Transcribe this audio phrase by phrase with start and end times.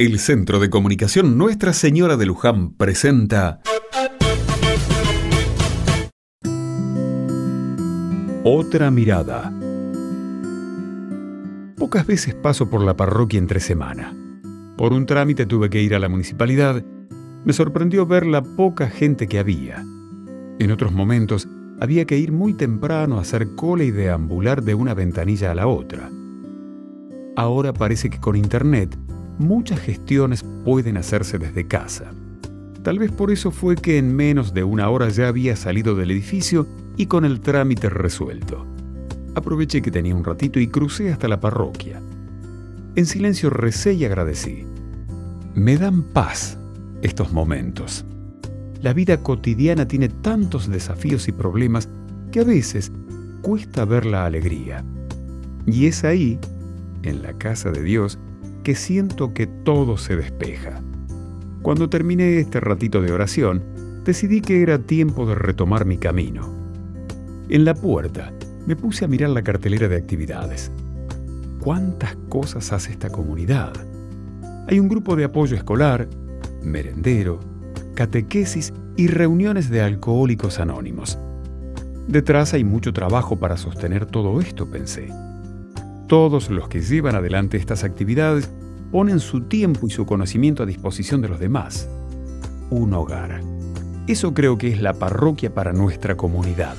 [0.00, 3.60] El Centro de Comunicación Nuestra Señora de Luján presenta
[8.44, 9.52] Otra mirada.
[11.76, 14.14] Pocas veces paso por la parroquia entre semana.
[14.76, 16.84] Por un trámite tuve que ir a la municipalidad.
[17.44, 19.84] Me sorprendió ver la poca gente que había.
[20.60, 21.48] En otros momentos
[21.80, 25.66] había que ir muy temprano a hacer cola y deambular de una ventanilla a la
[25.66, 26.08] otra.
[27.34, 28.96] Ahora parece que con internet
[29.38, 32.12] muchas gestiones pueden hacerse desde casa.
[32.82, 36.10] Tal vez por eso fue que en menos de una hora ya había salido del
[36.10, 38.66] edificio y con el trámite resuelto.
[39.34, 42.00] Aproveché que tenía un ratito y crucé hasta la parroquia.
[42.94, 44.64] En silencio recé y agradecí.
[45.54, 46.58] Me dan paz
[47.02, 48.04] estos momentos.
[48.80, 51.88] La vida cotidiana tiene tantos desafíos y problemas
[52.32, 52.92] que a veces
[53.42, 54.84] cuesta ver la alegría.
[55.66, 56.38] Y es ahí,
[57.02, 58.18] en la casa de Dios,
[58.68, 60.82] que siento que todo se despeja.
[61.62, 63.64] Cuando terminé este ratito de oración,
[64.04, 66.52] decidí que era tiempo de retomar mi camino.
[67.48, 68.30] En la puerta
[68.66, 70.70] me puse a mirar la cartelera de actividades.
[71.60, 73.72] ¿Cuántas cosas hace esta comunidad?
[74.68, 76.06] Hay un grupo de apoyo escolar,
[76.62, 77.40] merendero,
[77.94, 81.18] catequesis y reuniones de alcohólicos anónimos.
[82.06, 85.08] Detrás hay mucho trabajo para sostener todo esto, pensé.
[86.06, 88.50] Todos los que llevan adelante estas actividades
[88.90, 91.88] ponen su tiempo y su conocimiento a disposición de los demás.
[92.70, 93.40] Un hogar.
[94.06, 96.76] Eso creo que es la parroquia para nuestra comunidad.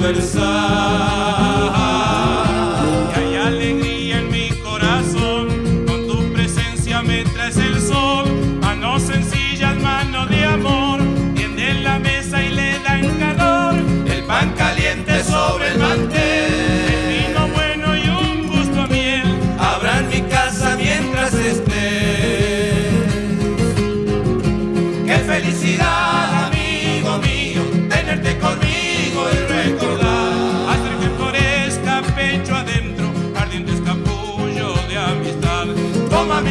[0.00, 1.74] Conversar.
[3.16, 8.24] Y hay alegría en mi corazón, con tu presencia me traes el sol,
[8.62, 11.00] manos sencillas, manos de amor.
[11.34, 13.74] Tienden la mesa y le dan calor,
[14.06, 16.52] el pan caliente sobre el mantel.
[16.94, 22.00] El vino bueno y un gusto a miel, habrá mi casa mientras estés.
[25.06, 26.09] Qué felicidad,
[36.30, 36.42] Toma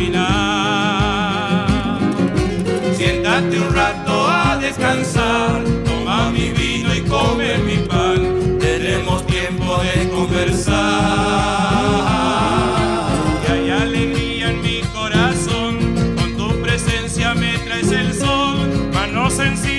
[0.00, 1.98] caminar.
[2.96, 10.08] Siéntate un rato a descansar, toma mi vino y come mi pan, tenemos tiempo de
[10.08, 10.78] conversar.
[13.46, 15.78] Y hay alegría en mi corazón,
[16.16, 19.69] con tu presencia me traes el sol, mano sencilla,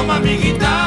[0.00, 0.79] Toma mi guitarra